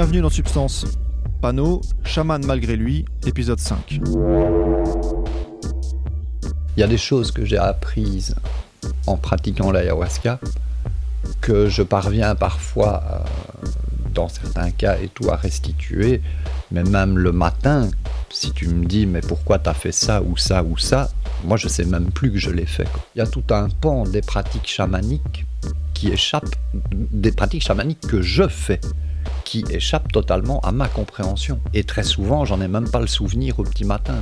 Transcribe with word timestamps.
Bienvenue 0.00 0.22
dans 0.22 0.30
Substance. 0.30 0.86
Panneau, 1.42 1.82
chaman 2.04 2.42
malgré 2.46 2.74
lui, 2.74 3.04
épisode 3.26 3.58
5. 3.60 4.00
Il 6.74 6.80
y 6.80 6.82
a 6.82 6.86
des 6.86 6.96
choses 6.96 7.30
que 7.30 7.44
j'ai 7.44 7.58
apprises 7.58 8.34
en 9.06 9.18
pratiquant 9.18 9.70
l'ayahuasca 9.70 10.40
que 11.42 11.68
je 11.68 11.82
parviens 11.82 12.34
parfois, 12.34 13.02
euh, 13.12 13.68
dans 14.14 14.28
certains 14.28 14.70
cas 14.70 14.96
et 14.96 15.08
tout, 15.08 15.28
à 15.30 15.36
restituer. 15.36 16.22
Mais 16.72 16.82
même 16.82 17.18
le 17.18 17.32
matin, 17.32 17.90
si 18.30 18.52
tu 18.52 18.68
me 18.68 18.86
dis 18.86 19.04
mais 19.04 19.20
pourquoi 19.20 19.58
tu 19.58 19.68
as 19.68 19.74
fait 19.74 19.92
ça 19.92 20.22
ou 20.22 20.34
ça 20.38 20.62
ou 20.62 20.78
ça, 20.78 21.10
moi 21.44 21.58
je 21.58 21.68
sais 21.68 21.84
même 21.84 22.10
plus 22.10 22.32
que 22.32 22.38
je 22.38 22.48
l'ai 22.48 22.64
fait. 22.64 22.88
Il 23.14 23.18
y 23.18 23.22
a 23.22 23.26
tout 23.26 23.44
un 23.50 23.68
pan 23.68 24.04
des 24.04 24.22
pratiques 24.22 24.66
chamaniques 24.66 25.44
qui 25.92 26.08
échappent, 26.08 26.56
des 26.90 27.32
pratiques 27.32 27.64
chamaniques 27.64 28.00
que 28.00 28.22
je 28.22 28.48
fais 28.48 28.80
qui 29.50 29.64
échappent 29.68 30.12
totalement 30.12 30.60
à 30.60 30.70
ma 30.70 30.86
compréhension. 30.86 31.58
Et 31.74 31.82
très 31.82 32.04
souvent, 32.04 32.44
j'en 32.44 32.60
ai 32.60 32.68
même 32.68 32.88
pas 32.88 33.00
le 33.00 33.08
souvenir 33.08 33.58
au 33.58 33.64
petit 33.64 33.84
matin. 33.84 34.14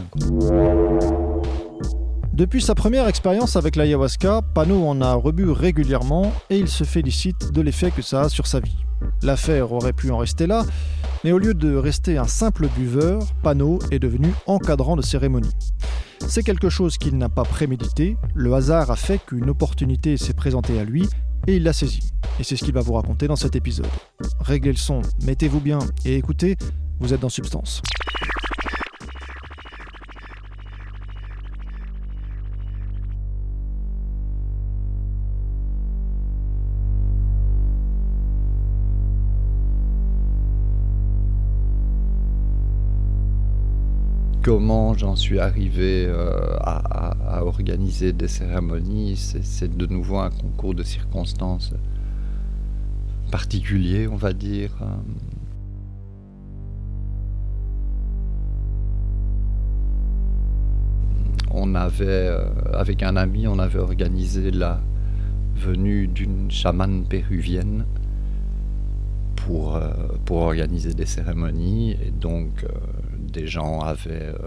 Depuis 2.32 2.62
sa 2.62 2.74
première 2.74 3.06
expérience 3.06 3.54
avec 3.54 3.77
l'ayahuasca, 3.77 4.40
Pano 4.54 4.88
en 4.88 5.02
a 5.02 5.12
rebu 5.12 5.51
régulièrement 5.51 6.32
et 6.48 6.59
il 6.59 6.66
se 6.66 6.85
félicite 6.85 7.52
de 7.52 7.60
l'effet 7.60 7.90
que 7.90 8.01
ça 8.01 8.23
a 8.23 8.29
sur 8.30 8.46
sa 8.46 8.60
vie. 8.60 8.79
L'affaire 9.23 9.70
aurait 9.73 9.93
pu 9.93 10.10
en 10.10 10.16
rester 10.16 10.46
là, 10.46 10.65
mais 11.24 11.32
au 11.32 11.38
lieu 11.38 11.52
de 11.52 11.76
rester 11.76 12.16
un 12.16 12.26
simple 12.26 12.66
buveur, 12.68 13.23
Pano 13.42 13.80
est 13.90 13.98
devenu 13.98 14.32
encadrant 14.46 14.96
de 14.96 15.02
cérémonie. 15.02 15.54
C'est 16.26 16.42
quelque 16.42 16.70
chose 16.70 16.96
qu'il 16.96 17.18
n'a 17.18 17.29
pas 17.29 17.45
prémédité, 17.45 18.16
le 18.35 18.54
hasard 18.54 18.90
a 18.90 18.96
fait 18.96 19.18
qu'une 19.18 19.51
opportunité 19.51 20.16
s'est 20.16 20.32
présentée 20.32 20.80
à 20.80 20.85
lui 20.85 21.07
et 21.46 21.57
il 21.57 21.65
l'a 21.65 21.74
saisi. 21.74 22.15
Et 22.39 22.45
c'est 22.45 22.57
ce 22.57 22.65
qu'il 22.65 22.75
va 22.75 22.81
vous 22.81 22.93
raconter 22.93 23.27
dans 23.27 23.37
cet 23.37 23.57
épisode. 23.57 23.87
Réglez 24.41 24.73
le 24.73 24.79
son, 24.79 25.03
mettez-vous 25.25 25.61
bien 25.61 25.81
et 26.05 26.17
écoutez, 26.17 26.57
vous 27.01 27.13
êtes 27.13 27.21
dans 27.21 27.29
Substance. 27.29 27.83
comment 44.49 44.95
j'en 44.95 45.15
suis 45.15 45.41
arrivé 45.41 46.07
euh, 46.07 46.57
à, 46.61 47.45
organiser 47.45 48.15
des 48.15 48.29
cérémonies, 48.29 49.15
c'est 49.16 49.77
de 49.77 49.85
nouveau 49.85 50.16
un 50.21 50.31
concours 50.31 50.75
de 50.75 50.83
circonstances 50.83 51.75
particuliers, 53.30 54.09
on 54.09 54.16
va 54.16 54.32
dire. 54.32 54.73
On 61.51 61.74
avait, 61.74 62.07
euh, 62.07 62.45
avec 62.73 63.02
un 63.02 63.16
ami, 63.16 63.46
on 63.46 63.59
avait 63.59 63.79
organisé 63.79 64.50
la 64.50 64.81
venue 65.56 66.06
d'une 66.06 66.50
chamane 66.50 67.04
péruvienne 67.04 67.84
pour, 69.34 69.76
euh, 69.76 69.91
pour 70.24 70.38
organiser 70.38 70.94
des 70.94 71.06
cérémonies. 71.06 71.92
Et 71.92 72.10
donc, 72.10 72.64
des 73.19 73.47
gens 73.47 73.80
avaient 73.80 74.32
euh, 74.34 74.38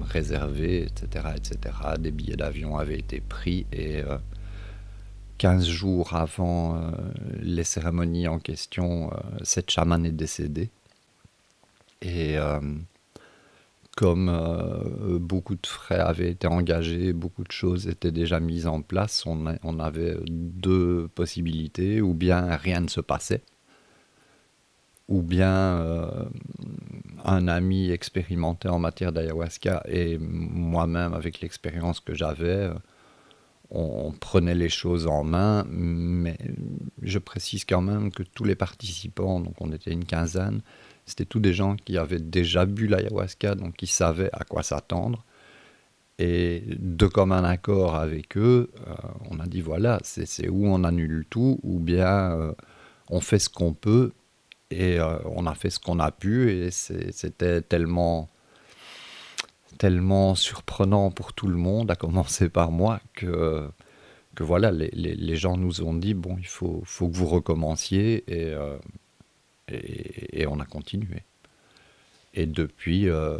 réservé, 0.00 0.84
etc., 0.84 1.26
etc. 1.36 1.74
Des 1.98 2.12
billets 2.12 2.36
d'avion 2.36 2.76
avaient 2.76 2.98
été 2.98 3.20
pris 3.20 3.66
et 3.72 4.02
15 5.42 5.66
euh, 5.66 5.72
jours 5.72 6.14
avant 6.14 6.76
euh, 6.76 6.90
les 7.40 7.64
cérémonies 7.64 8.28
en 8.28 8.38
question, 8.38 9.10
cette 9.42 9.70
chamane 9.70 10.06
est 10.06 10.12
décédée. 10.12 10.70
Et 12.00 12.36
comme 13.96 14.28
beaucoup 15.20 15.54
de 15.54 15.66
frais 15.66 16.00
avaient 16.00 16.30
été 16.30 16.48
engagés, 16.48 17.12
beaucoup 17.12 17.44
de 17.44 17.52
choses 17.52 17.86
étaient 17.86 18.10
déjà 18.10 18.40
mises 18.40 18.66
en 18.66 18.82
place, 18.82 19.24
on, 19.24 19.56
on 19.62 19.78
avait 19.78 20.16
deux 20.26 21.08
possibilités, 21.14 22.00
ou 22.00 22.12
bien 22.12 22.56
rien 22.56 22.80
ne 22.80 22.88
se 22.88 23.00
passait, 23.00 23.42
ou 25.06 25.22
bien 25.22 26.28
un 27.24 27.46
ami 27.46 27.92
expérimenté 27.92 28.68
en 28.68 28.80
matière 28.80 29.12
d'ayahuasca 29.12 29.84
et 29.86 30.18
moi-même 30.18 31.14
avec 31.14 31.40
l'expérience 31.40 32.00
que 32.00 32.14
j'avais, 32.14 32.68
on 33.74 34.12
prenait 34.12 34.54
les 34.54 34.68
choses 34.68 35.06
en 35.06 35.24
main, 35.24 35.64
mais 35.68 36.36
je 37.00 37.18
précise 37.18 37.64
quand 37.64 37.80
même 37.80 38.12
que 38.12 38.22
tous 38.22 38.44
les 38.44 38.54
participants, 38.54 39.40
donc 39.40 39.54
on 39.60 39.72
était 39.72 39.92
une 39.92 40.04
quinzaine, 40.04 40.60
c'était 41.06 41.24
tous 41.24 41.40
des 41.40 41.54
gens 41.54 41.76
qui 41.76 41.98
avaient 41.98 42.20
déjà 42.20 42.66
bu 42.66 42.86
l'ayahuasca, 42.86 43.54
donc 43.54 43.74
qui 43.74 43.86
savaient 43.86 44.30
à 44.32 44.44
quoi 44.44 44.62
s'attendre. 44.62 45.24
Et 46.18 46.62
de 46.78 47.06
commun 47.06 47.42
accord 47.42 47.96
avec 47.96 48.36
eux, 48.36 48.70
euh, 48.86 48.94
on 49.30 49.40
a 49.40 49.46
dit 49.46 49.62
voilà, 49.62 49.98
c'est 50.04 50.48
où 50.48 50.66
on 50.66 50.84
annule 50.84 51.24
tout, 51.30 51.58
ou 51.62 51.80
bien 51.80 52.32
euh, 52.32 52.52
on 53.08 53.20
fait 53.20 53.38
ce 53.38 53.48
qu'on 53.48 53.72
peut, 53.72 54.12
et 54.72 54.98
euh, 55.00 55.18
on 55.26 55.46
a 55.46 55.54
fait 55.54 55.70
ce 55.70 55.78
qu'on 55.78 55.98
a 55.98 56.10
pu 56.10 56.50
et 56.50 56.70
c'était 56.70 57.60
tellement, 57.62 58.28
tellement 59.78 60.34
surprenant 60.34 61.10
pour 61.10 61.32
tout 61.32 61.48
le 61.48 61.56
monde, 61.56 61.90
à 61.90 61.96
commencer 61.96 62.48
par 62.48 62.70
moi, 62.70 63.00
que, 63.14 63.68
que 64.34 64.42
voilà, 64.42 64.70
les, 64.70 64.90
les, 64.92 65.36
gens 65.36 65.56
nous 65.56 65.82
ont 65.82 65.94
dit 65.94 66.14
bon, 66.14 66.36
il 66.38 66.46
faut, 66.46 66.82
faut 66.84 67.08
que 67.08 67.16
vous 67.16 67.26
recommenciez 67.26 68.24
et, 68.28 68.52
euh, 68.52 68.76
et, 69.68 70.46
on 70.46 70.60
a 70.60 70.64
continué. 70.64 71.22
Et 72.34 72.46
depuis, 72.46 73.08
euh, 73.08 73.36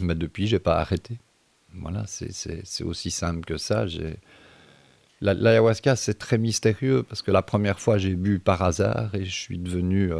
mais 0.00 0.14
depuis, 0.14 0.46
j'ai 0.46 0.58
pas 0.58 0.78
arrêté. 0.78 1.18
Voilà, 1.74 2.04
c'est 2.06 2.84
aussi 2.84 3.10
simple 3.10 3.44
que 3.44 3.56
ça. 3.56 3.86
L'ayahuasca, 5.20 5.96
c'est 5.96 6.18
très 6.18 6.38
mystérieux 6.38 7.02
parce 7.02 7.22
que 7.22 7.30
la 7.30 7.42
première 7.42 7.80
fois, 7.80 7.98
j'ai 7.98 8.14
bu 8.14 8.38
par 8.38 8.62
hasard 8.62 9.14
et 9.14 9.24
je 9.24 9.34
suis 9.34 9.58
devenu 9.58 10.12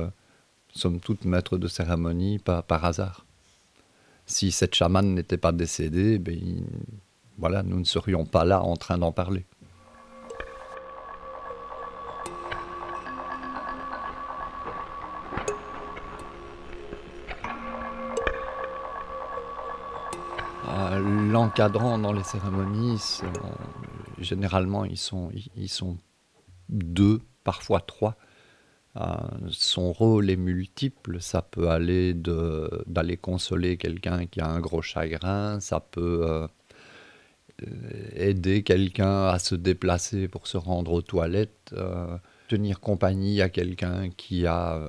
sommes 0.76 1.00
toutes 1.00 1.24
maîtres 1.24 1.58
de 1.58 1.68
cérémonie 1.68 2.38
par, 2.38 2.62
par 2.62 2.84
hasard. 2.84 3.24
Si 4.26 4.50
cette 4.50 4.74
chamane 4.74 5.14
n'était 5.14 5.36
pas 5.36 5.52
décédée, 5.52 6.18
ben, 6.18 6.36
voilà, 7.38 7.62
nous 7.62 7.78
ne 7.78 7.84
serions 7.84 8.24
pas 8.24 8.44
là 8.44 8.60
en 8.60 8.76
train 8.76 8.98
d'en 8.98 9.12
parler. 9.12 9.46
Euh, 20.68 21.30
l'encadrant 21.30 21.96
dans 21.98 22.12
les 22.12 22.24
cérémonies, 22.24 23.20
généralement 24.18 24.84
ils 24.84 24.98
sont, 24.98 25.30
ils 25.54 25.68
sont 25.68 25.98
deux, 26.68 27.20
parfois 27.44 27.80
trois. 27.80 28.16
Euh, 28.96 29.16
son 29.50 29.92
rôle 29.92 30.30
est 30.30 30.36
multiple. 30.36 31.20
Ça 31.20 31.42
peut 31.42 31.68
aller 31.68 32.14
d'aller 32.14 33.16
consoler 33.16 33.76
quelqu'un 33.76 34.26
qui 34.26 34.40
a 34.40 34.48
un 34.48 34.60
gros 34.60 34.82
chagrin, 34.82 35.60
ça 35.60 35.80
peut 35.80 36.20
euh, 36.24 36.46
aider 38.14 38.62
quelqu'un 38.62 39.26
à 39.26 39.38
se 39.38 39.54
déplacer 39.54 40.28
pour 40.28 40.46
se 40.46 40.56
rendre 40.56 40.92
aux 40.92 41.02
toilettes, 41.02 41.72
euh, 41.74 42.16
tenir 42.48 42.80
compagnie 42.80 43.42
à 43.42 43.48
quelqu'un 43.48 44.10
qui 44.10 44.46
a 44.46 44.80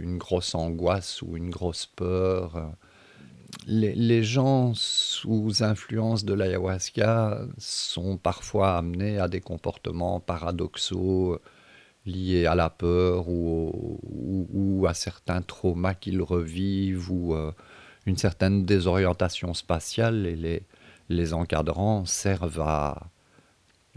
une 0.00 0.18
grosse 0.18 0.54
angoisse 0.54 1.22
ou 1.22 1.36
une 1.36 1.50
grosse 1.50 1.86
peur. 1.86 2.72
Les, 3.66 3.94
les, 3.94 4.24
gens 4.24 4.72
sous 4.74 5.62
influence 5.62 6.24
de 6.24 6.32
l'ayahuasca 6.32 7.42
sont 7.58 8.16
parfois 8.16 8.78
amenés 8.78 9.18
à 9.18 9.28
des 9.28 9.40
comportements 9.40 10.20
paradoxaux 10.20 11.38
liés 12.06 12.46
à 12.46 12.54
la 12.54 12.70
peur 12.70 13.28
ou, 13.28 13.98
ou, 14.52 14.86
à 14.86 14.94
certains 14.94 15.42
traumas 15.42 15.94
qu'ils 15.94 16.22
revivent 16.22 17.10
ou 17.10 17.34
euh, 17.34 17.52
une 18.06 18.16
certaine 18.16 18.64
désorientation 18.64 19.54
spatiale 19.54 20.26
et 20.26 20.36
les, 20.36 20.62
les 21.08 21.32
encadrants 21.32 22.04
servent 22.04 22.60
à, 22.60 23.06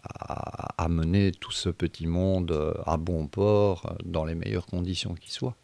à, 0.04 0.88
mener 0.88 1.32
tout 1.32 1.52
ce 1.52 1.70
petit 1.70 2.06
monde 2.06 2.52
euh, 2.52 2.74
à 2.86 2.98
bon 2.98 3.28
port 3.28 3.86
euh, 3.86 3.96
dans 4.06 4.26
les 4.26 4.36
meilleures 4.36 4.68
conditions 4.68 5.16
qui 5.16 5.32
soient. 5.32 5.56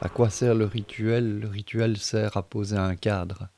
À 0.00 0.08
quoi 0.08 0.28
sert 0.28 0.54
le 0.54 0.66
rituel? 0.66 1.40
Le 1.40 1.48
rituel 1.48 1.96
sert 1.96 2.36
à 2.36 2.42
poser 2.42 2.76
un 2.76 2.94
cadre. 2.94 3.48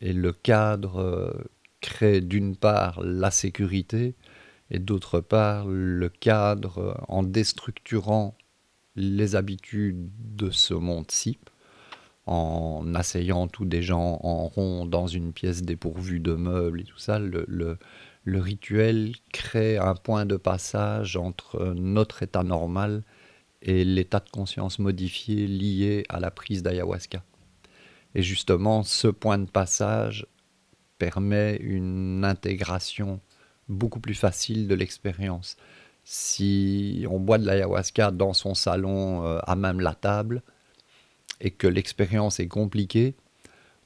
Et 0.00 0.12
le 0.12 0.32
cadre 0.32 1.48
crée 1.80 2.20
d'une 2.20 2.56
part 2.56 3.00
la 3.02 3.30
sécurité 3.30 4.14
et 4.70 4.78
d'autre 4.78 5.20
part 5.20 5.66
le 5.68 6.08
cadre 6.08 7.04
en 7.08 7.22
déstructurant 7.22 8.36
les 8.96 9.36
habitudes 9.36 10.10
de 10.36 10.50
ce 10.50 10.74
monde-ci, 10.74 11.38
en 12.26 12.94
asseyant 12.94 13.46
tous 13.46 13.66
des 13.66 13.82
gens 13.82 14.18
en 14.22 14.48
rond 14.48 14.86
dans 14.86 15.06
une 15.06 15.32
pièce 15.32 15.62
dépourvue 15.62 16.18
de 16.18 16.32
meubles 16.32 16.80
et 16.80 16.84
tout 16.84 16.98
ça, 16.98 17.18
le, 17.18 17.46
le 17.46 18.40
rituel 18.40 19.14
crée 19.32 19.78
un 19.78 19.94
point 19.94 20.26
de 20.26 20.36
passage 20.36 21.16
entre 21.16 21.74
notre 21.76 22.24
état 22.24 22.42
normal 22.42 23.04
et 23.62 23.84
l'état 23.84 24.20
de 24.20 24.28
conscience 24.30 24.78
modifié 24.78 25.46
lié 25.46 26.04
à 26.08 26.18
la 26.18 26.30
prise 26.30 26.62
d'ayahuasca. 26.62 27.22
Et 28.14 28.22
justement, 28.22 28.82
ce 28.82 29.08
point 29.08 29.38
de 29.38 29.48
passage 29.48 30.26
permet 30.98 31.56
une 31.56 32.24
intégration 32.24 33.20
beaucoup 33.68 34.00
plus 34.00 34.14
facile 34.14 34.68
de 34.68 34.74
l'expérience. 34.74 35.56
Si 36.04 37.04
on 37.10 37.18
boit 37.18 37.38
de 37.38 37.46
l'ayahuasca 37.46 38.10
dans 38.10 38.32
son 38.32 38.54
salon 38.54 39.24
euh, 39.24 39.38
à 39.44 39.56
même 39.56 39.80
la 39.80 39.94
table 39.94 40.42
et 41.40 41.50
que 41.50 41.66
l'expérience 41.66 42.38
est 42.38 42.48
compliquée, 42.48 43.14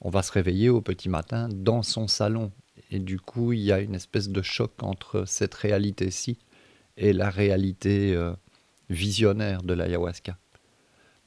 on 0.01 0.09
va 0.09 0.23
se 0.23 0.31
réveiller 0.31 0.69
au 0.69 0.81
petit 0.81 1.09
matin 1.09 1.49
dans 1.51 1.81
son 1.83 2.07
salon. 2.07 2.51
Et 2.91 2.99
du 2.99 3.19
coup, 3.19 3.53
il 3.53 3.61
y 3.61 3.71
a 3.71 3.79
une 3.79 3.95
espèce 3.95 4.29
de 4.29 4.41
choc 4.41 4.71
entre 4.83 5.25
cette 5.25 5.53
réalité-ci 5.55 6.37
et 6.97 7.13
la 7.13 7.29
réalité 7.29 8.13
euh, 8.15 8.33
visionnaire 8.89 9.63
de 9.63 9.73
l'ayahuasca. 9.73 10.37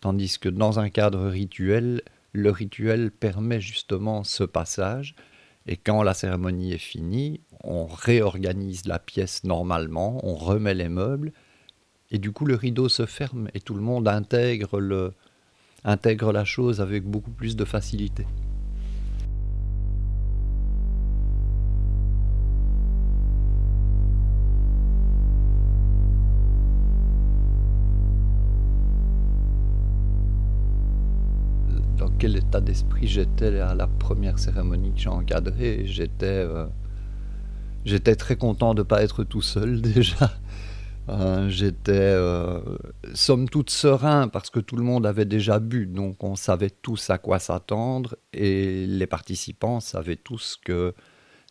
Tandis 0.00 0.38
que 0.38 0.48
dans 0.48 0.78
un 0.78 0.90
cadre 0.90 1.26
rituel, 1.26 2.02
le 2.32 2.50
rituel 2.50 3.10
permet 3.10 3.60
justement 3.60 4.22
ce 4.24 4.44
passage. 4.44 5.14
Et 5.66 5.76
quand 5.76 6.02
la 6.02 6.14
cérémonie 6.14 6.72
est 6.72 6.78
finie, 6.78 7.40
on 7.62 7.86
réorganise 7.86 8.86
la 8.86 8.98
pièce 8.98 9.44
normalement, 9.44 10.20
on 10.22 10.34
remet 10.34 10.74
les 10.74 10.90
meubles, 10.90 11.32
et 12.10 12.18
du 12.18 12.32
coup 12.32 12.44
le 12.44 12.54
rideau 12.54 12.88
se 12.88 13.06
ferme 13.06 13.48
et 13.54 13.60
tout 13.60 13.74
le 13.74 13.80
monde 13.80 14.06
intègre, 14.06 14.78
le, 14.78 15.14
intègre 15.84 16.32
la 16.32 16.44
chose 16.44 16.80
avec 16.80 17.04
beaucoup 17.04 17.30
plus 17.30 17.56
de 17.56 17.64
facilité. 17.64 18.26
D'esprit 32.60 33.06
j'étais 33.06 33.60
à 33.60 33.74
la 33.74 33.86
première 33.86 34.38
cérémonie 34.38 34.92
que 34.92 35.00
j'ai 35.00 35.08
encadrée. 35.08 35.82
J'étais, 35.86 36.26
euh, 36.26 36.66
j'étais 37.84 38.16
très 38.16 38.36
content 38.36 38.74
de 38.74 38.80
ne 38.80 38.84
pas 38.84 39.02
être 39.02 39.24
tout 39.24 39.42
seul 39.42 39.80
déjà. 39.82 40.30
Euh, 41.10 41.50
j'étais 41.50 41.92
euh, 41.92 42.60
somme 43.12 43.48
toute 43.48 43.68
serein 43.68 44.28
parce 44.28 44.48
que 44.48 44.58
tout 44.58 44.76
le 44.76 44.82
monde 44.82 45.04
avait 45.04 45.26
déjà 45.26 45.58
bu, 45.58 45.86
donc 45.86 46.24
on 46.24 46.34
savait 46.34 46.70
tous 46.70 47.10
à 47.10 47.18
quoi 47.18 47.38
s'attendre 47.38 48.16
et 48.32 48.86
les 48.86 49.06
participants 49.06 49.80
savaient 49.80 50.16
tous 50.16 50.58
que 50.64 50.94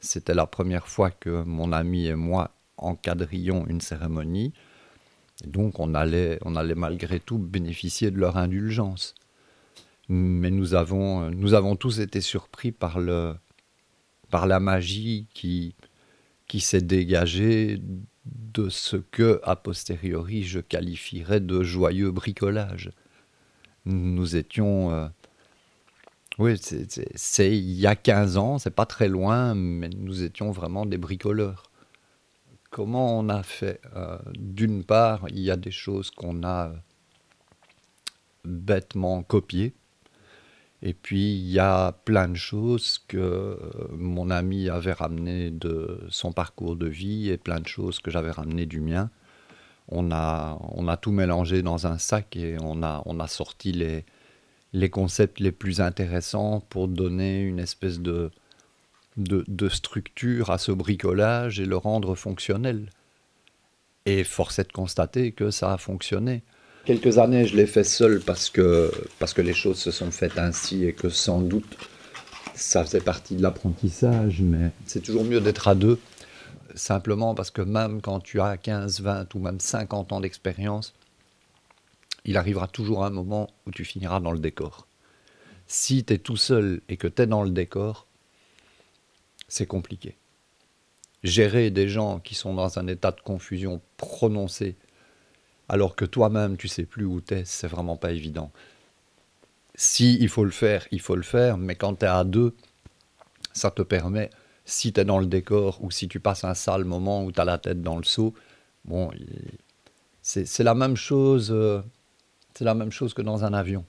c'était 0.01 0.33
la 0.33 0.47
première 0.47 0.87
fois 0.87 1.11
que 1.11 1.43
mon 1.43 1.71
ami 1.71 2.07
et 2.07 2.15
moi 2.15 2.49
encadrions 2.77 3.67
une 3.67 3.79
cérémonie. 3.79 4.53
donc 5.45 5.79
on 5.79 5.93
allait, 5.93 6.39
on 6.45 6.55
allait 6.55 6.73
malgré 6.73 7.19
tout 7.19 7.37
bénéficier 7.37 8.09
de 8.09 8.17
leur 8.17 8.37
indulgence 8.37 9.13
mais 10.13 10.51
nous 10.51 10.75
avons, 10.75 11.31
nous 11.31 11.55
avons 11.55 11.75
tous 11.75 11.99
été 11.99 12.21
surpris 12.21 12.71
par, 12.71 12.99
le, 12.99 13.33
par 14.29 14.45
la 14.45 14.59
magie 14.59 15.27
qui, 15.33 15.75
qui 16.47 16.59
s'est 16.59 16.81
dégagée 16.81 17.81
de 18.25 18.69
ce 18.69 18.97
que, 18.97 19.41
a 19.43 19.55
posteriori, 19.55 20.43
je 20.43 20.59
qualifierais 20.59 21.39
de 21.39 21.63
joyeux 21.63 22.11
bricolage. 22.11 22.91
Nous 23.85 24.35
étions... 24.35 24.91
Euh, 24.91 25.07
oui, 26.37 26.59
c'est 26.59 27.57
il 27.57 27.73
y 27.73 27.87
a 27.87 27.95
15 27.95 28.37
ans, 28.37 28.59
c'est 28.59 28.71
pas 28.71 28.85
très 28.85 29.07
loin, 29.07 29.55
mais 29.55 29.89
nous 29.89 30.23
étions 30.23 30.51
vraiment 30.51 30.85
des 30.85 30.97
bricoleurs. 30.97 31.63
Comment 32.69 33.19
on 33.19 33.29
a 33.29 33.41
fait 33.41 33.81
euh, 33.95 34.17
D'une 34.37 34.83
part, 34.83 35.25
il 35.29 35.39
y 35.39 35.51
a 35.51 35.57
des 35.57 35.71
choses 35.71 36.11
qu'on 36.11 36.43
a 36.43 36.71
bêtement 38.45 39.21
copiées, 39.21 39.73
et 40.85 40.93
puis, 40.93 41.35
il 41.37 41.49
y 41.49 41.59
a 41.59 41.93
plein 42.03 42.27
de 42.27 42.35
choses 42.35 42.99
que 43.07 43.17
euh, 43.17 43.57
mon 43.93 44.29
ami 44.29 44.67
avait 44.69 44.91
ramenées 44.91 45.49
de 45.49 46.01
son 46.09 46.33
parcours 46.33 46.75
de 46.75 46.87
vie 46.87 47.29
et 47.29 47.37
plein 47.37 47.61
de 47.61 47.67
choses 47.67 47.99
que 47.99 48.11
j'avais 48.11 48.31
ramenées 48.31 48.65
du 48.65 48.81
mien. 48.81 49.09
On 49.87 50.11
a, 50.11 50.59
on 50.73 50.89
a 50.89 50.97
tout 50.97 51.13
mélangé 51.13 51.61
dans 51.61 51.87
un 51.87 51.97
sac 51.97 52.35
et 52.35 52.57
on 52.61 52.83
a, 52.83 53.01
on 53.05 53.21
a 53.21 53.27
sorti 53.27 53.71
les, 53.71 54.03
les 54.73 54.89
concepts 54.89 55.39
les 55.39 55.53
plus 55.53 55.79
intéressants 55.79 56.59
pour 56.69 56.89
donner 56.89 57.43
une 57.43 57.59
espèce 57.59 58.01
de, 58.01 58.29
de, 59.15 59.45
de, 59.47 59.69
structure 59.69 60.49
à 60.49 60.57
ce 60.57 60.73
bricolage 60.73 61.61
et 61.61 61.65
le 61.65 61.77
rendre 61.77 62.13
fonctionnel. 62.13 62.89
Et 64.05 64.25
force 64.25 64.59
est 64.59 64.67
de 64.67 64.73
constater 64.73 65.31
que 65.31 65.49
ça 65.49 65.71
a 65.71 65.77
fonctionné. 65.77 66.43
Quelques 66.85 67.17
années, 67.17 67.45
je 67.45 67.55
l'ai 67.55 67.65
fait 67.65 67.85
seul 67.85 68.19
parce 68.19 68.49
que, 68.49 68.91
parce 69.17 69.33
que 69.33 69.41
les 69.41 69.53
choses 69.53 69.77
se 69.77 69.89
sont 69.89 70.11
faites 70.11 70.37
ainsi 70.37 70.83
et 70.83 70.93
que 70.93 71.07
sans 71.07 71.39
doute 71.39 71.77
ça 72.55 72.83
faisait 72.83 73.01
partie 73.01 73.35
de 73.35 73.41
l'apprentissage, 73.41 74.41
mais 74.41 74.71
c'est 74.85 75.01
toujours 75.01 75.23
mieux 75.23 75.41
d'être 75.41 75.67
à 75.67 75.75
deux, 75.75 75.99
simplement 76.75 77.35
parce 77.35 77.51
que 77.51 77.61
même 77.61 78.01
quand 78.01 78.19
tu 78.19 78.41
as 78.41 78.57
15, 78.57 79.01
20 79.01 79.33
ou 79.33 79.39
même 79.39 79.59
50 79.59 80.11
ans 80.11 80.19
d'expérience, 80.19 80.93
il 82.25 82.37
arrivera 82.37 82.67
toujours 82.67 83.03
un 83.05 83.09
moment 83.09 83.49
où 83.65 83.71
tu 83.71 83.85
finiras 83.85 84.19
dans 84.19 84.31
le 84.31 84.39
décor. 84.39 84.87
Si 85.67 86.03
tu 86.03 86.13
es 86.13 86.17
tout 86.17 86.37
seul 86.37 86.81
et 86.89 86.97
que 86.97 87.07
tu 87.07 87.21
es 87.21 87.27
dans 87.27 87.43
le 87.43 87.49
décor, 87.49 88.07
c'est 89.47 89.65
compliqué. 89.65 90.15
Gérer 91.23 91.71
des 91.71 91.87
gens 91.87 92.19
qui 92.19 92.35
sont 92.35 92.53
dans 92.53 92.77
un 92.77 92.87
état 92.87 93.11
de 93.11 93.21
confusion 93.21 93.81
prononcé 93.97 94.75
alors 95.73 95.95
que 95.95 96.05
toi-même 96.05 96.55
tu 96.55 96.67
sais 96.67 96.83
plus 96.83 97.03
où 97.03 97.19
tu 97.19 97.33
es, 97.33 97.45
c'est 97.45 97.67
vraiment 97.67 97.97
pas 97.97 98.11
évident. 98.11 98.51
Si 99.73 100.19
il 100.19 100.29
faut 100.29 100.45
le 100.45 100.51
faire, 100.51 100.87
il 100.91 101.01
faut 101.01 101.15
le 101.15 101.23
faire, 101.23 101.57
mais 101.57 101.73
quand 101.73 101.95
tu 101.95 102.05
es 102.05 102.07
à 102.07 102.23
deux, 102.23 102.53
ça 103.53 103.71
te 103.71 103.81
permet, 103.81 104.29
si 104.65 104.93
tu 104.93 104.99
es 104.99 105.03
dans 105.03 105.17
le 105.17 105.25
décor 105.25 105.83
ou 105.83 105.89
si 105.89 106.07
tu 106.07 106.19
passes 106.19 106.43
un 106.43 106.53
sale 106.53 106.85
moment 106.85 107.25
où 107.25 107.31
tu 107.31 107.41
as 107.41 107.45
la 107.45 107.57
tête 107.57 107.81
dans 107.81 107.97
le 107.97 108.03
seau, 108.03 108.35
bon, 108.85 109.09
c'est 110.21 110.63
la 110.63 110.75
même 110.75 110.95
chose, 110.95 111.49
euh, 111.51 111.81
c'est 112.53 112.65
la 112.65 112.75
même 112.75 112.91
chose 112.91 113.15
que 113.15 113.23
dans 113.23 113.43
un 113.43 113.53
avion. 113.53 113.83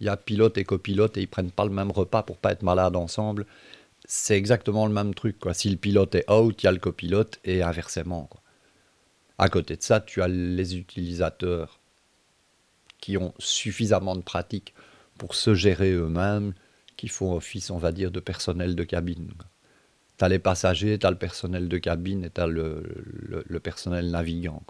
Il 0.00 0.06
y 0.06 0.08
a 0.08 0.16
pilote 0.16 0.58
et 0.58 0.64
copilote 0.64 1.16
et 1.18 1.20
ils 1.20 1.28
prennent 1.28 1.52
pas 1.52 1.64
le 1.64 1.70
même 1.70 1.92
repas 1.92 2.24
pour 2.24 2.36
pas 2.36 2.50
être 2.50 2.64
malades 2.64 2.96
ensemble. 2.96 3.46
C'est 4.06 4.36
exactement 4.36 4.88
le 4.88 4.92
même 4.92 5.14
truc. 5.14 5.38
Quoi. 5.38 5.54
Si 5.54 5.70
le 5.70 5.76
pilote 5.76 6.16
est 6.16 6.28
out, 6.28 6.60
il 6.60 6.66
y 6.66 6.68
a 6.68 6.72
le 6.72 6.80
copilote 6.80 7.38
et 7.44 7.62
inversement. 7.62 8.28
À 9.38 9.48
côté 9.48 9.76
de 9.76 9.82
ça, 9.82 10.00
tu 10.00 10.22
as 10.22 10.28
les 10.28 10.76
utilisateurs 10.76 11.80
qui 13.00 13.16
ont 13.16 13.34
suffisamment 13.38 14.14
de 14.14 14.22
pratique 14.22 14.74
pour 15.18 15.34
se 15.34 15.54
gérer 15.54 15.92
eux-mêmes, 15.92 16.54
qui 16.96 17.08
font 17.08 17.34
office, 17.34 17.70
on 17.70 17.78
va 17.78 17.92
dire, 17.92 18.10
de 18.10 18.20
personnel 18.20 18.76
de 18.76 18.84
cabine. 18.84 19.28
Tu 20.18 20.24
as 20.24 20.28
les 20.28 20.38
passagers, 20.38 20.98
tu 20.98 21.06
as 21.06 21.10
le 21.10 21.16
personnel 21.18 21.68
de 21.68 21.78
cabine 21.78 22.24
et 22.24 22.30
tu 22.30 22.40
as 22.40 22.46
le, 22.46 23.60
personnel 23.62 24.10
navigant. 24.10 24.62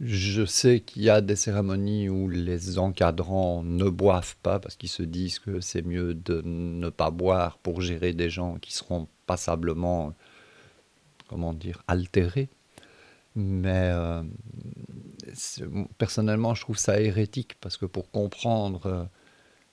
Je 0.00 0.44
sais 0.44 0.80
qu'il 0.80 1.02
y 1.02 1.10
a 1.10 1.20
des 1.20 1.36
cérémonies 1.36 2.08
où 2.08 2.28
les 2.28 2.78
encadrants 2.78 3.62
ne 3.62 3.88
boivent 3.88 4.36
pas 4.42 4.58
parce 4.58 4.76
qu'ils 4.76 4.90
se 4.90 5.02
disent 5.02 5.38
que 5.38 5.60
c'est 5.60 5.82
mieux 5.82 6.12
de 6.12 6.42
ne 6.44 6.90
pas 6.90 7.10
boire 7.10 7.58
pour 7.58 7.80
gérer 7.80 8.12
des 8.12 8.28
gens 8.28 8.56
qui 8.56 8.74
seront 8.74 9.08
passablement, 9.26 10.12
comment 11.28 11.54
dire, 11.54 11.82
altérés. 11.88 12.48
Mais 13.36 13.90
euh, 13.92 14.22
personnellement, 15.98 16.54
je 16.54 16.62
trouve 16.62 16.78
ça 16.78 17.00
hérétique 17.00 17.56
parce 17.60 17.76
que 17.76 17.84
pour 17.84 18.10
comprendre 18.10 18.86
euh, 18.86 19.04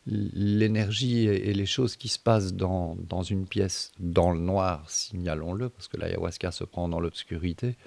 l'énergie 0.05 1.27
et, 1.27 1.53
les 1.53 1.65
choses 1.65 1.95
qui 1.95 2.09
se 2.09 2.19
passent 2.19 2.53
dans, 2.53 2.95
dans, 2.95 3.23
une 3.23 3.47
pièce, 3.47 3.93
dans 3.99 4.31
le 4.31 4.39
noir, 4.39 4.89
signalons-le, 4.89 5.69
parce 5.69 5.87
que 5.87 5.95
l'ayahuasca 5.95 6.51
se 6.51 6.65
prend 6.65 6.89
dans 6.89 6.99
l'obscurité, 6.99 7.77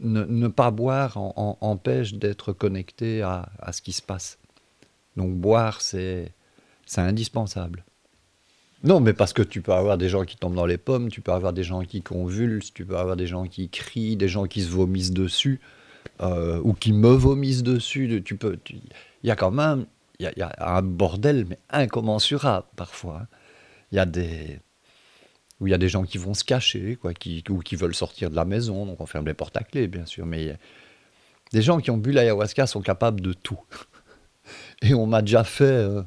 ne, 0.00 0.48
pas 0.48 0.70
boire 0.70 1.16
empêche 1.16 2.14
d'être 2.14 2.52
connecté 2.52 3.20
à, 3.22 3.50
à, 3.58 3.72
ce 3.72 3.82
qui 3.82 3.92
se 3.92 4.02
passe. 4.02 4.38
Donc 5.16 5.34
boire, 5.34 5.82
c'est 5.82 6.32
indispensable. 6.96 7.84
Non, 8.84 8.98
mais 8.98 9.12
parce 9.12 9.32
que 9.32 9.42
tu 9.42 9.62
peux 9.62 9.72
avoir 9.72 9.96
des 9.96 10.08
gens 10.08 10.24
qui 10.24 10.36
tombent 10.36 10.56
dans 10.56 10.66
les 10.66 10.78
pommes, 10.78 11.08
tu 11.08 11.20
peux 11.20 11.32
avoir 11.32 11.52
des 11.52 11.62
gens 11.62 11.82
qui 11.82 12.02
convulsent, 12.02 12.72
tu 12.74 12.84
peux 12.84 12.96
avoir 12.96 13.16
des 13.16 13.28
gens 13.28 13.44
qui 13.44 13.68
crient, 13.68 14.16
des 14.16 14.28
gens 14.28 14.46
qui 14.46 14.62
se 14.62 14.70
vomissent 14.70 15.12
dessus, 15.12 15.60
euh, 16.20 16.60
ou 16.64 16.72
qui 16.72 16.92
me 16.92 17.10
vomissent 17.10 17.62
dessus. 17.62 18.22
Tu 18.24 18.36
peux, 18.36 18.58
il 18.68 18.82
y 19.22 19.30
a 19.30 19.36
quand 19.36 19.52
même, 19.52 19.86
il 20.18 20.30
y, 20.36 20.42
a 20.42 20.76
un 20.76 20.82
bordel 20.82 21.46
mais 21.48 21.58
incommensurable 21.70 22.66
parfois. 22.74 23.20
Hein. 23.22 23.26
Il 23.92 23.96
y 23.96 23.98
a 23.98 24.06
des 24.06 24.60
où 25.60 25.68
il 25.68 25.70
y 25.70 25.74
a 25.74 25.78
des 25.78 25.88
gens 25.88 26.02
qui 26.02 26.18
vont 26.18 26.34
se 26.34 26.42
cacher, 26.42 26.96
quoi, 26.96 27.12
ou 27.50 27.58
qui 27.60 27.76
veulent 27.76 27.94
sortir 27.94 28.30
de 28.30 28.34
la 28.34 28.44
maison, 28.44 28.84
donc 28.84 29.00
on 29.00 29.06
ferme 29.06 29.26
les 29.26 29.34
portes 29.34 29.56
à 29.56 29.62
clé, 29.62 29.86
bien 29.86 30.06
sûr. 30.06 30.26
Mais 30.26 30.56
des 31.52 31.62
gens 31.62 31.78
qui 31.78 31.92
ont 31.92 31.98
bu 31.98 32.10
l'ayahuasca 32.10 32.66
sont 32.66 32.80
capables 32.80 33.20
de 33.20 33.32
tout. 33.32 33.60
Et 34.82 34.92
on 34.92 35.06
m'a 35.06 35.22
déjà 35.22 35.44
fait. 35.44 35.64
Euh, 35.64 36.02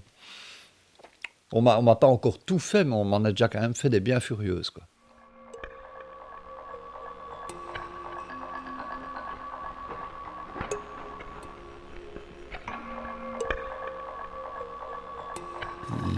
on 1.55 1.61
m'a, 1.61 1.81
m'a 1.81 1.95
pas 1.95 2.07
encore 2.07 2.37
tout 2.37 2.59
fait, 2.59 2.83
mais 2.83 2.95
on 2.95 3.05
m'en 3.05 3.23
a 3.23 3.31
déjà 3.31 3.47
quand 3.47 3.61
même 3.61 3.73
fait 3.73 3.89
des 3.89 4.01
bien 4.01 4.19
furieuses. 4.19 4.71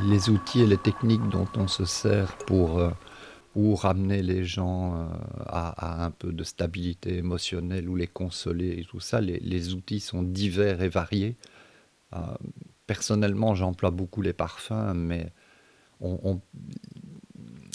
Les 0.09 0.29
outils 0.29 0.61
et 0.61 0.65
les 0.65 0.77
techniques 0.77 1.29
dont 1.29 1.47
on 1.55 1.67
se 1.67 1.85
sert 1.85 2.35
pour 2.47 2.79
euh, 2.79 2.89
ramener 3.75 4.23
les 4.23 4.43
gens 4.43 4.95
euh, 4.95 5.05
à, 5.45 6.03
un 6.03 6.09
peu 6.09 6.31
de 6.31 6.43
stabilité 6.43 7.17
émotionnelle 7.17 7.87
ou 7.87 7.95
les 7.95 8.07
consoler 8.07 8.79
et 8.79 8.85
tout 8.85 9.01
ça, 9.01 9.21
les, 9.21 9.73
outils 9.75 9.99
sont 9.99 10.23
divers 10.23 10.81
et 10.81 10.89
variés. 10.89 11.35
Euh, 12.15 12.19
personnellement, 12.87 13.53
j'emploie 13.53 13.91
beaucoup 13.91 14.21
les 14.21 14.33
parfums, 14.33 14.93
mais 14.95 15.31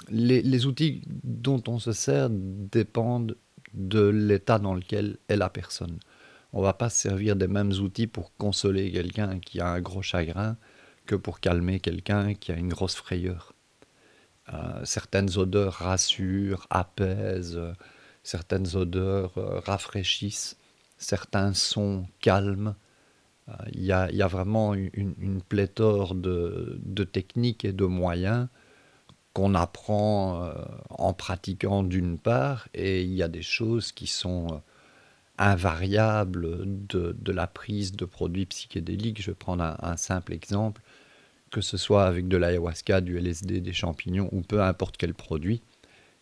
les, 0.08 0.66
outils 0.66 1.02
dont 1.06 1.62
on 1.68 1.78
se 1.78 1.92
sert 1.92 2.28
dépendent 2.30 3.36
de 3.74 4.04
l'état 4.04 4.58
dans 4.58 4.74
lequel 4.74 5.18
est 5.28 5.36
la 5.36 5.48
personne. 5.48 5.98
On 6.52 6.58
ne 6.58 6.64
va 6.64 6.74
pas 6.74 6.90
se 6.90 7.00
servir 7.00 7.36
des 7.36 7.48
mêmes 7.48 7.72
outils 7.72 8.06
pour 8.06 8.34
consoler 8.36 8.92
quelqu'un 8.92 9.38
qui 9.38 9.60
a 9.60 9.68
un 9.68 9.80
gros 9.80 10.02
chagrin 10.02 10.56
que 11.06 11.14
pour 11.14 11.40
calmer 11.40 11.80
quelqu'un 11.80 12.34
qui 12.34 12.52
a 12.52 12.56
une 12.56 12.68
grosse 12.68 12.94
frayeur. 12.94 13.54
Euh, 14.52 14.84
certaines 14.84 15.38
odeurs 15.38 15.74
rassurent, 15.74 16.66
apaisent, 16.68 17.60
certaines 18.22 18.76
odeurs 18.76 19.36
euh, 19.38 19.60
rafraîchissent, 19.60 20.56
certains 20.98 21.54
sons 21.54 22.06
calment. 22.20 22.74
Euh, 23.48 23.52
il 23.72 23.82
y, 23.84 23.92
a, 23.92 24.26
vraiment 24.28 24.74
une, 24.74 25.42
pléthore 25.48 26.14
de, 26.14 27.04
techniques 27.04 27.64
et 27.64 27.72
de 27.72 27.84
moyens 27.84 28.48
qu'on 29.32 29.54
apprend 29.54 30.52
en 30.90 31.12
pratiquant 31.14 31.82
d'une 31.82 32.18
part, 32.18 32.68
et 32.74 33.02
il 33.02 33.14
y 33.14 33.22
a 33.22 33.28
des 33.28 33.42
choses 33.42 33.90
qui 33.90 34.06
sont 34.06 34.62
invariables 35.38 36.64
de, 36.66 37.32
la 37.32 37.46
prise 37.46 37.92
de 37.92 38.04
produits 38.04 38.46
psychédéliques. 38.46 39.22
Je 39.22 39.30
vais 39.30 39.34
prendre 39.34 39.76
un 39.82 39.96
simple 39.96 40.34
exemple 40.34 40.82
que 41.52 41.60
ce 41.60 41.76
soit 41.76 42.04
avec 42.06 42.26
de 42.26 42.36
l'ayahuasca, 42.36 43.00
du 43.00 43.18
LSD, 43.18 43.60
des 43.60 43.72
champignons 43.72 44.28
ou 44.32 44.40
peu 44.40 44.62
importe 44.62 44.96
quel 44.96 45.14
produit, 45.14 45.62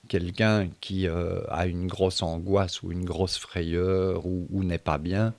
quelqu'un 0.08 0.68
qui 0.80 1.06
euh, 1.06 1.40
a 1.48 1.66
une 1.66 1.86
grosse 1.86 2.22
angoisse 2.22 2.82
ou 2.82 2.92
une 2.92 3.04
grosse 3.04 3.38
frayeur 3.38 4.26
ou, 4.26 4.64
n'est 4.64 4.78
pas 4.78 4.98
bien, 4.98 5.32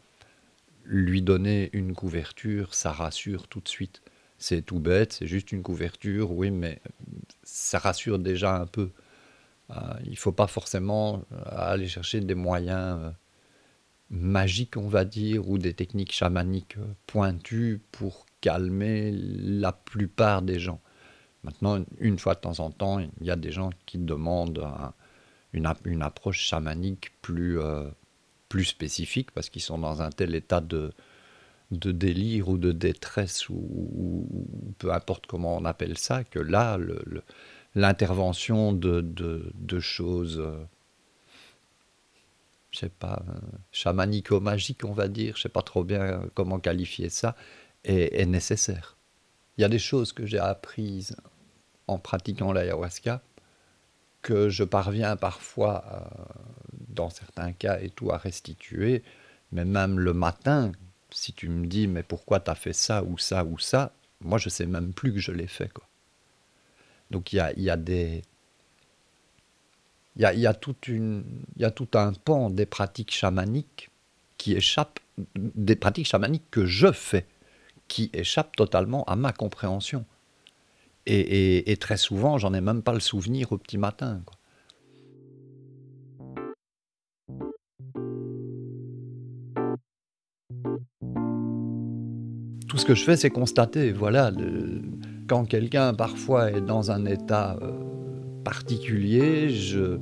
lui 0.92 1.22
donner 1.22 1.70
une 1.72 1.94
couverture, 1.94 2.76
ça 2.76 2.92
rassure 2.92 3.48
tout 3.48 3.62
de 3.62 3.70
suite. 3.70 4.02
C'est 4.38 4.62
tout 4.62 4.80
bête, 4.80 5.14
c'est 5.14 5.28
juste 5.28 5.54
une 5.54 5.64
couverture, 5.64 6.32
oui, 6.32 6.52
mais 6.52 6.82
ça 7.44 7.80
rassure 7.80 8.20
déjà 8.20 8.58
un 8.58 8.66
peu. 8.66 8.92
Euh, 9.70 9.76
il 10.04 10.12
ne 10.12 10.16
faut 10.18 10.34
pas 10.34 10.48
forcément 10.48 11.24
aller 11.46 11.88
chercher 11.88 12.20
des 12.20 12.36
moyens 12.36 13.00
euh, 13.00 13.12
magiques, 14.10 14.76
on 14.76 14.90
va 14.90 15.06
dire, 15.06 15.48
ou 15.48 15.58
des 15.58 15.74
techniques 15.74 16.12
chamaniques 16.12 16.76
pointues 17.08 17.80
pour 17.94 18.26
calmer 18.42 19.12
la 19.14 19.72
plupart 19.72 20.42
des 20.42 20.60
gens. 20.60 20.82
Maintenant, 21.44 21.84
une 22.00 22.20
fois 22.20 22.36
de 22.36 22.42
temps 22.42 22.60
en 22.60 22.70
temps, 22.70 23.00
il 23.00 23.26
y 23.26 23.32
a 23.32 23.38
des 23.38 23.52
gens 23.52 23.70
qui 23.86 23.98
demandent 23.98 24.62
une, 25.54 26.02
approche 26.02 26.42
chamanique 26.42 27.14
plus, 27.22 27.60
euh, 27.60 27.90
plus 28.52 28.66
spécifique 28.66 29.32
parce 29.32 29.50
qu'ils 29.50 29.62
sont 29.62 29.78
dans 29.78 30.02
un 30.02 30.10
tel 30.10 30.36
état 30.36 30.60
de, 30.60 30.92
de 31.72 31.94
délire 31.94 32.50
ou 32.50 32.58
de 32.58 32.74
détresse 32.74 33.48
ou, 33.48 34.28
peu 34.78 34.92
importe 34.92 35.26
comment 35.26 35.56
on 35.56 35.64
appelle 35.64 35.98
ça, 35.98 36.26
que 36.26 36.38
là, 36.40 36.78
l'intervention 37.76 38.74
de, 38.74 39.00
de, 39.00 39.80
choses, 39.80 40.40
euh, 40.40 40.66
je 42.72 42.80
sais 42.80 42.90
pas, 42.90 43.24
euh, 43.30 43.40
chamanico-magiques, 43.72 44.84
on 44.84 44.92
va 44.92 45.08
dire, 45.08 45.38
je 45.38 45.44
sais 45.44 45.50
pas 45.50 45.62
trop 45.62 45.86
bien 45.86 46.22
comment 46.34 46.60
qualifier 46.60 47.08
ça, 47.08 47.38
est, 47.86 48.26
nécessaire. 48.26 48.98
Il 49.58 49.62
y 49.62 49.64
a 49.64 49.70
des 49.70 49.80
choses 49.80 50.12
que 50.12 50.26
j'ai 50.26 50.40
apprises 50.40 51.16
en 51.88 52.00
pratiquant 52.00 52.52
l'ayahuasca 52.52 53.22
que 54.22 54.50
je 54.50 54.66
parviens 54.66 55.16
parfois, 55.16 56.10
dans 56.94 57.10
certains 57.10 57.54
cas 57.54 57.80
et 57.80 57.90
tout, 57.90 58.12
à 58.12 58.18
restituer, 58.18 59.04
mais 59.52 59.66
même 59.66 60.00
le 60.00 60.14
matin, 60.14 60.72
si 61.12 61.34
tu 61.34 61.50
me 61.50 61.66
dis 61.66 61.88
mais 61.88 62.04
pourquoi 62.04 62.40
tu 62.40 62.52
as 62.52 62.56
fait 62.56 62.74
ça 62.74 63.04
ou 63.04 63.18
ça 63.18 63.44
ou 63.44 63.60
ça, 63.60 63.94
moi 64.22 64.38
je 64.38 64.50
sais 64.50 64.66
même 64.66 64.94
plus 64.94 65.14
que 65.14 65.20
je 65.20 65.32
l'ai 65.32 65.48
fait. 65.48 65.72
Quoi. 65.72 65.88
Donc 67.10 67.34
il 67.34 67.38
y 67.38 67.40
a, 67.40 67.54
y 67.60 67.70
a, 67.70 67.78
des... 67.78 68.24
Il 70.16 70.22
y 70.22 70.26
a, 70.26 70.34
y, 70.34 70.46
a 70.46 70.54
y 71.58 71.66
a 71.66 71.72
tout 71.72 71.90
un 71.94 72.14
pan 72.14 72.50
des 72.50 72.66
pratiques 72.66 73.14
chamaniques 73.14 73.90
qui 74.38 74.54
échappent, 74.54 75.00
des 75.36 75.76
pratiques 75.76 76.08
chamaniques 76.08 76.50
que 76.52 76.66
je 76.66 76.92
fais 76.92 77.28
qui 77.92 78.10
échappe 78.14 78.56
totalement 78.56 79.04
à 79.04 79.18
ma 79.18 79.34
compréhension. 79.34 80.06
Et, 81.06 81.78
très 81.82 81.98
souvent, 81.98 82.38
j'en 82.38 82.54
ai 82.54 82.62
même 82.62 82.84
pas 82.84 82.94
le 82.94 83.02
souvenir 83.02 83.52
au 83.52 83.58
petit 83.58 83.78
matin. 83.78 84.22
Ce 92.82 92.86
que 92.86 92.96
je 92.96 93.04
fais, 93.04 93.16
c'est 93.16 93.30
constater. 93.30 93.92
Voilà, 93.92 94.32
quand 95.28 95.46
quelqu'un 95.46 95.94
parfois 95.94 96.52
est 96.52 96.62
dans 96.62 96.90
un 96.90 97.06
état 97.06 97.56
euh, 97.62 97.72
particulier, 98.44 99.52
je 99.52 100.00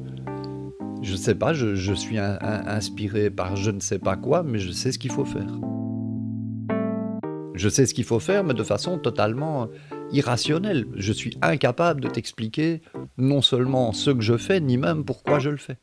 je 1.01 1.15
sais 1.15 1.35
pas, 1.35 1.53
je, 1.53 1.93
suis 1.93 2.17
inspiré 2.17 3.29
par 3.29 3.57
je 3.57 3.71
ne 3.71 3.81
sais 3.81 3.99
pas 3.99 4.15
quoi, 4.15 4.43
mais 4.43 4.59
je 4.59 4.71
sais 4.71 4.93
ce 4.93 4.99
qu'il 4.99 5.11
faut 5.11 5.25
faire. 5.25 5.47
Je 7.53 7.67
sais 7.67 7.85
ce 7.85 7.93
qu'il 7.93 8.05
faut 8.05 8.19
faire, 8.19 8.45
mais 8.45 8.53
de 8.53 8.63
façon 8.63 8.97
totalement 8.97 9.67
irrationnelle. 10.13 10.85
Je 10.95 11.11
suis 11.11 11.37
incapable 11.41 11.99
de 11.99 12.07
t'expliquer 12.07 12.81
non 13.17 13.41
seulement 13.41 13.91
ce 13.91 14.11
que 14.11 14.21
je 14.21 14.37
fais, 14.37 14.61
ni 14.61 14.77
même 14.77 15.03
pourquoi 15.03 15.39
je 15.39 15.49
le 15.49 15.57
fais. 15.57 15.77